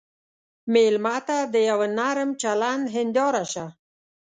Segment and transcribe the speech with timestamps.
[0.73, 3.65] مېلمه ته د یوه نرم چلند هنداره شه.